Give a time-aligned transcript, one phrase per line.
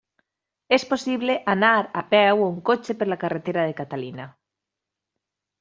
[0.77, 1.69] És possible anar
[2.01, 4.29] a peu o en cotxe per la carretera de Catalina.